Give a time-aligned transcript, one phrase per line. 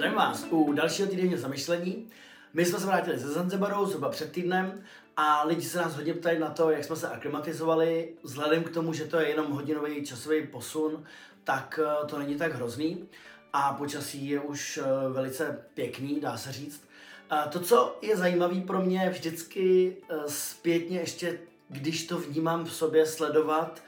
[0.00, 2.08] Zdravím vás u dalšího týdenního zamyšlení.
[2.54, 4.82] My jsme se vrátili ze Zanzibaru zhruba před týdnem
[5.16, 8.08] a lidi se nás hodně ptají na to, jak jsme se aklimatizovali.
[8.22, 11.04] Vzhledem k tomu, že to je jenom hodinový časový posun,
[11.44, 13.08] tak eh, to není tak hrozný
[13.52, 16.88] a počasí je už eh, velice pěkný, dá se říct.
[17.30, 21.38] A to, co je zajímavé pro mě vždycky eh, zpětně ještě,
[21.68, 23.82] když to vnímám v sobě, sledovat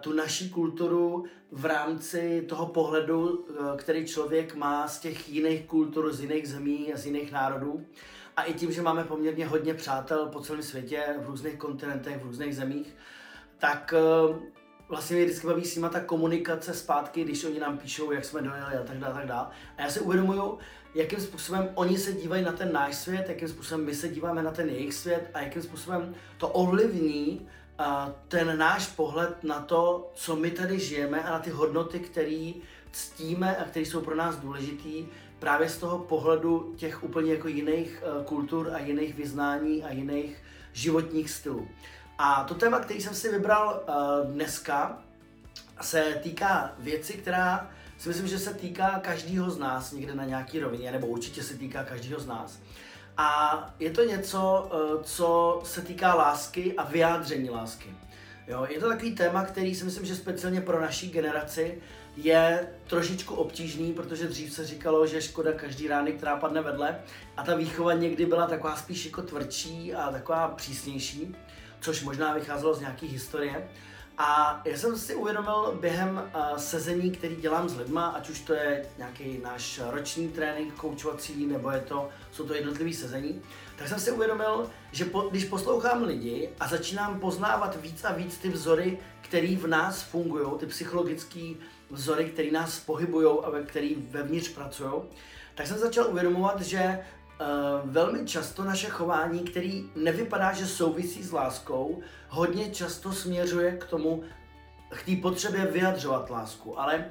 [0.00, 6.12] tu naší kulturu v rámci toho pohledu, eh, který člověk má z těch jiných kultur,
[6.12, 7.86] z jiných zemí a z jiných národů.
[8.36, 12.26] A i tím, že máme poměrně hodně přátel po celém světě, v různých kontinentech, v
[12.26, 12.96] různých zemích,
[13.58, 14.34] tak eh,
[14.88, 18.42] vlastně mě vždycky baví s nima ta komunikace zpátky, když oni nám píšou, jak jsme
[18.42, 19.46] dojeli a tak dále, tak dále.
[19.76, 20.58] A já si uvědomuju,
[20.94, 24.50] jakým způsobem oni se dívají na ten náš svět, jakým způsobem my se díváme na
[24.50, 27.48] ten jejich svět a jakým způsobem to ovlivní
[28.28, 32.52] ten náš pohled na to, co my tady žijeme a na ty hodnoty, které
[32.92, 35.06] ctíme a které jsou pro nás důležitý,
[35.38, 40.36] právě z toho pohledu těch úplně jako jiných uh, kultur a jiných vyznání a jiných
[40.72, 41.68] životních stylů.
[42.18, 44.98] A to téma, který jsem si vybral uh, dneska,
[45.80, 50.60] se týká věci, která si myslím, že se týká každého z nás někde na nějaký
[50.60, 52.58] rovině, nebo určitě se týká každého z nás.
[53.16, 57.94] A je to něco, eh, co se týká lásky a vyjádření lásky.
[58.48, 61.82] Jo, je to takový téma, který si myslím, že speciálně pro naší generaci
[62.16, 67.00] je trošičku obtížný, protože dřív se říkalo, že škoda každý rány, která padne vedle.
[67.36, 71.36] A ta výchova někdy byla taková spíš jako tvrdší a taková přísnější,
[71.80, 73.68] což možná vycházelo z nějaké historie.
[74.18, 78.54] A já jsem si uvědomil během uh, sezení, který dělám s lidma, ať už to
[78.54, 83.42] je nějaký náš roční trénink koučovací, nebo je to, jsou to jednotlivý sezení,
[83.76, 88.38] tak jsem si uvědomil, že po, když poslouchám lidi a začínám poznávat víc a víc
[88.38, 91.54] ty vzory, které v nás fungují, ty psychologické
[91.90, 94.92] vzory, které nás pohybují a které vevnitř pracují,
[95.54, 97.04] tak jsem začal uvědomovat, že
[97.84, 104.22] velmi často naše chování, který nevypadá, že souvisí s láskou, hodně často směřuje k tomu,
[104.90, 107.04] k té potřebě vyjadřovat lásku, ale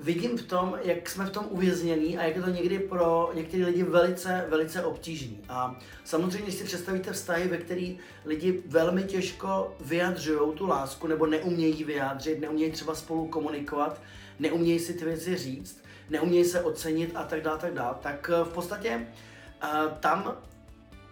[0.00, 3.64] vidím v tom, jak jsme v tom uvěznění a jak je to někdy pro některé
[3.64, 5.40] lidi velice, velice obtížný.
[5.48, 11.26] A samozřejmě, když si představíte vztahy, ve kterých lidi velmi těžko vyjadřují tu lásku nebo
[11.26, 14.02] neumějí vyjádřit, neumějí třeba spolu komunikovat,
[14.38, 18.48] neumějí si ty věci říct, neumějí se ocenit a tak dále, tak dále, tak v
[18.48, 19.06] podstatě
[20.00, 20.36] tam,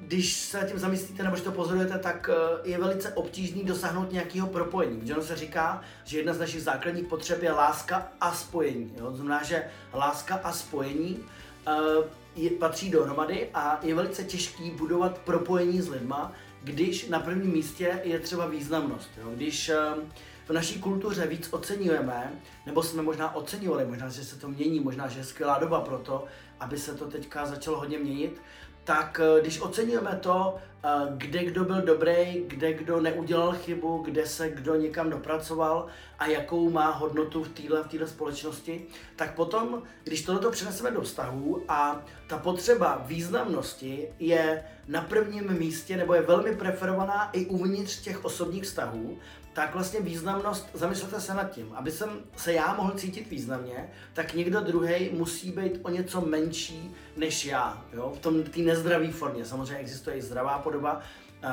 [0.00, 4.48] když se tím zamyslíte nebo že to pozorujete, tak eh, je velice obtížný dosáhnout nějakého
[4.48, 5.00] propojení.
[5.04, 8.92] Že se říká, že jedna z našich základních potřeb je láska a spojení.
[8.98, 9.10] Jo?
[9.10, 12.04] To znamená, že láska a spojení uh,
[12.36, 16.32] je, patří dohromady a je velice těžký budovat propojení s lidma,
[16.62, 19.10] když na prvním místě je třeba významnost.
[19.18, 19.30] Jo?
[19.34, 20.02] Když uh,
[20.50, 22.32] v naší kultuře víc oceňujeme,
[22.66, 25.98] nebo jsme možná oceňovali, možná, že se to mění, možná, že je skvělá doba pro
[25.98, 26.24] to,
[26.60, 28.42] aby se to teďka začalo hodně měnit,
[28.84, 34.26] tak eh, když oceňujeme to, eh, kde kdo byl dobrý, kde kdo neudělal chybu, kde
[34.26, 35.86] se kdo někam dopracoval
[36.18, 38.86] a jakou má hodnotu v téhle v téhle společnosti,
[39.16, 45.96] tak potom, když tohleto přeneseme do vztahu a ta potřeba významnosti je na prvním místě
[45.96, 49.18] nebo je velmi preferovaná i uvnitř těch osobních vztahů,
[49.52, 54.34] tak vlastně významnost, zamyslete se nad tím, aby jsem se já mohl cítit významně, tak
[54.34, 58.12] někdo druhý musí být o něco menší než já, jo?
[58.16, 59.44] v tom té nezdravé formě.
[59.44, 61.00] Samozřejmě existuje i zdravá podoba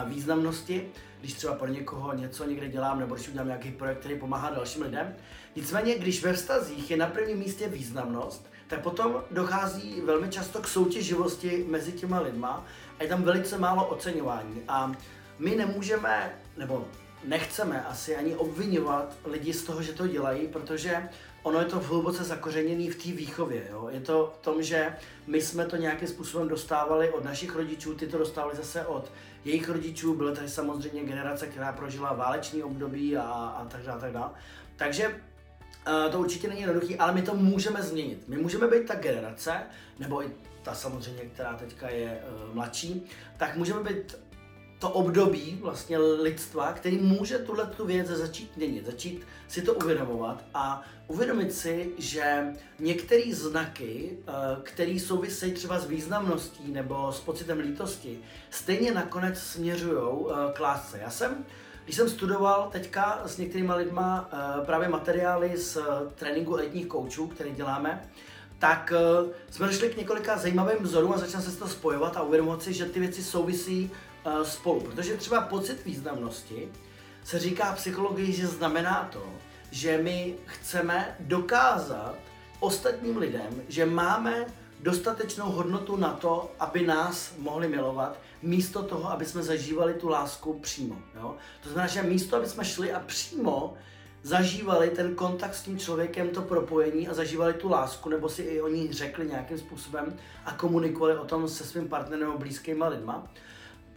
[0.06, 4.50] významnosti, když třeba pro někoho něco někde dělám, nebo když udělám nějaký projekt, který pomáhá
[4.50, 5.16] dalším lidem.
[5.56, 10.68] Nicméně, když ve vztazích je na prvním místě významnost, tak potom dochází velmi často k
[10.68, 12.66] soutěživosti mezi těma lidma
[13.00, 14.62] a je tam velice málo oceňování.
[14.68, 14.92] A
[15.40, 16.88] my nemůžeme, nebo
[17.24, 21.10] nechceme asi ani obvinovat lidi z toho, že to dělají, protože
[21.44, 23.68] ono je to hluboce zakořeněné v té výchově.
[23.72, 23.88] Jo?
[23.92, 24.96] Je to v tom, že
[25.28, 29.12] my jsme to nějakým způsobem dostávali od našich rodičů, ty to dostávali zase od
[29.46, 34.12] jejich rodičů, byla tady samozřejmě generace, která prožila válečný období a, a tak dále, tak
[34.12, 34.32] dále.
[34.76, 38.24] Takže uh, to určitě není jednoduché, ale my to můžeme změnit.
[38.28, 39.64] My můžeme být ta generace,
[40.00, 40.32] nebo i
[40.64, 44.16] ta samozřejmě, která teďka je uh, mladší, tak můžeme být
[44.80, 50.44] to období vlastně lidstva, který může tuhle tu věc začít měnit, začít si to uvědomovat
[50.54, 52.44] a uvědomit si, že
[52.80, 54.32] některé znaky, eh,
[54.64, 58.20] které souvisejí třeba s významností nebo s pocitem lítosti,
[58.50, 61.00] stejně nakonec směřují eh, k lásce.
[61.00, 61.46] Já jsem
[61.84, 65.78] když jsem studoval teďka s některými lidma eh, právě materiály z
[66.16, 68.10] tréninku letních koučů, který děláme,
[68.60, 68.94] tak
[69.50, 72.86] jsme došli k několika zajímavým vzorům a začal se to spojovat a uvědomovat si, že
[72.86, 73.92] ty věci souvisí
[74.44, 74.82] spolu.
[74.82, 76.70] Protože třeba pocit významnosti
[77.24, 79.24] se říká v psychologii, že znamená to,
[79.72, 82.16] že my chceme dokázat
[82.60, 84.46] ostatním lidem, že máme
[84.84, 90.54] dostatečnou hodnotu na to, aby nás mohli milovat, místo toho, aby jsme zažívali tu lásku
[90.54, 90.96] přímo.
[91.16, 91.36] Jo?
[91.64, 93.74] To znamená, že místo, aby jsme šli a přímo
[94.24, 98.62] zažívali ten kontakt s tím člověkem, to propojení a zažívali tu lásku, nebo si i
[98.62, 103.28] o ní řekli nějakým způsobem a komunikovali o tom se svým partnerem nebo blízkýma lidma,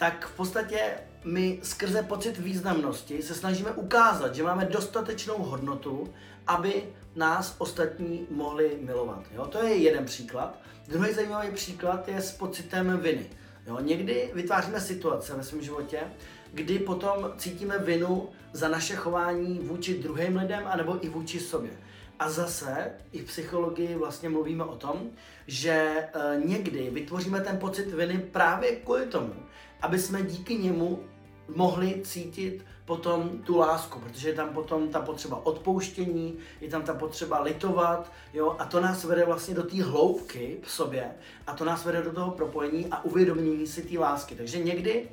[0.01, 0.81] tak v podstatě
[1.25, 6.15] my skrze pocit významnosti se snažíme ukázat, že máme dostatečnou hodnotu,
[6.47, 6.83] aby
[7.17, 9.25] nás ostatní mohli milovat.
[9.35, 9.47] Jo?
[9.47, 10.59] To je jeden příklad.
[10.89, 13.27] Druhý zajímavý příklad je s pocitem viny.
[13.67, 13.79] Jo?
[13.81, 16.01] Někdy vytváříme situace ve svém životě,
[16.53, 21.71] kdy potom cítíme vinu za naše chování vůči druhým lidem anebo i vůči sobě.
[22.19, 25.11] A zase i v psychologii vlastně mluvíme o tom,
[25.47, 26.09] že e,
[26.45, 29.35] někdy vytvoříme ten pocit viny právě kvůli tomu,
[29.83, 31.01] aby jsme díky němu
[31.55, 36.95] mohli cítit potom tu lásku, protože je tam potom ta potřeba odpouštění, je tam ta
[36.95, 41.11] potřeba litovat, jo, a to nás vede vlastně do té hloubky v sobě
[41.47, 44.35] a to nás vede do toho propojení a uvědomění si té lásky.
[44.35, 45.09] Takže někdy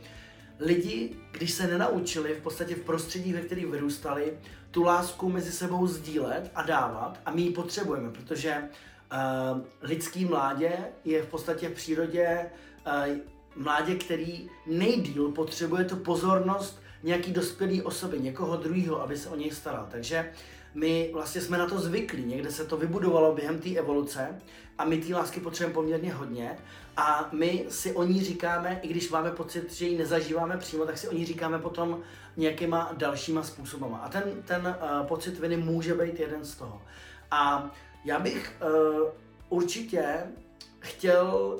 [0.59, 4.33] lidi, když se nenaučili v podstatě v prostředí, ve kterých vyrůstali,
[4.71, 10.71] tu lásku mezi sebou sdílet a dávat a my ji potřebujeme, protože uh, lidský mládě
[11.05, 12.51] je v podstatě v přírodě
[12.87, 19.35] uh, mládě, který nejdíl potřebuje tu pozornost nějaký dospělý osoby, někoho druhého, aby se o
[19.35, 19.87] něj staral.
[19.91, 20.31] Takže
[20.73, 24.41] my vlastně jsme na to zvyklí, někde se to vybudovalo během té evoluce
[24.77, 26.57] a my té lásky potřebujeme poměrně hodně
[26.97, 30.97] a my si o ní říkáme, i když máme pocit, že ji nezažíváme přímo, tak
[30.97, 32.01] si o ní říkáme potom
[32.37, 33.97] nějakýma dalšíma způsobama.
[33.97, 36.81] A ten, ten uh, pocit viny může být jeden z toho.
[37.31, 37.71] A
[38.05, 39.09] já bych uh,
[39.49, 40.23] určitě
[40.79, 41.59] chtěl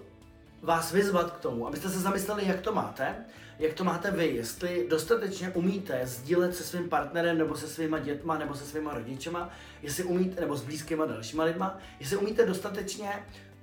[0.62, 3.16] vás vyzvat k tomu, abyste se zamysleli, jak to máte,
[3.60, 8.38] jak to máte vy, jestli dostatečně umíte sdílet se svým partnerem nebo se svýma dětma
[8.38, 9.50] nebo se svýma rodičema,
[9.82, 13.10] jestli umíte, nebo s blízkýma dalšíma lidma, jestli umíte dostatečně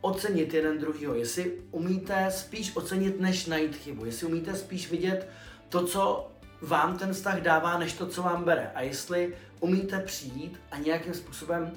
[0.00, 5.28] ocenit jeden druhýho, jestli umíte spíš ocenit, než najít chybu, jestli umíte spíš vidět
[5.68, 6.30] to, co
[6.62, 8.70] vám ten vztah dává, než to, co vám bere.
[8.74, 11.72] A jestli umíte přijít a nějakým způsobem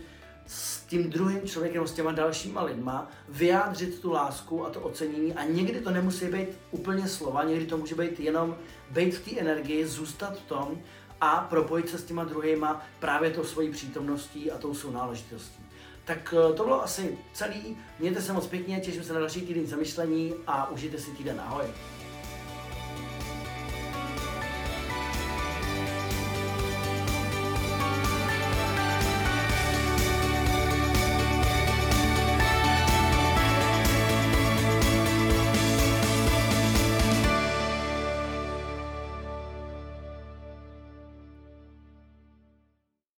[0.47, 5.43] s tím druhým člověkem, s těma dalšíma lidma, vyjádřit tu lásku a to ocenění a
[5.43, 8.55] někdy to nemusí být úplně slova, někdy to může být jenom
[8.91, 10.81] být v té energii, zůstat v tom
[11.21, 15.63] a propojit se s těma druhýma právě tou svojí přítomností a tou sounáležitostí.
[16.05, 17.77] Tak eh, to bylo asi celý.
[17.99, 21.39] Mějte se moc pěkně, těším se na další týden zamyšlení a užijte si týden.
[21.39, 21.65] Ahoj.